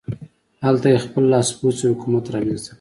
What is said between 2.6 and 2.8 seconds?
کړ.